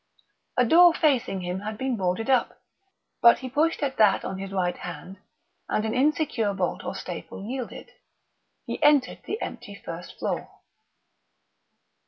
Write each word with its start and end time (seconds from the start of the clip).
A 0.57 0.65
door 0.65 0.95
facing 0.95 1.41
him 1.41 1.59
had 1.59 1.77
been 1.77 1.95
boarded 1.95 2.27
up, 2.27 2.59
but 3.21 3.37
he 3.37 3.47
pushed 3.51 3.83
at 3.83 3.97
that 3.97 4.25
on 4.25 4.39
his 4.39 4.51
right 4.51 4.75
hand, 4.77 5.17
and 5.69 5.85
an 5.85 5.93
insecure 5.93 6.55
bolt 6.55 6.83
or 6.83 6.95
staple 6.95 7.43
yielded. 7.43 7.91
He 8.65 8.81
entered 8.81 9.19
the 9.27 9.39
empty 9.43 9.75
first 9.75 10.17
floor. 10.17 10.49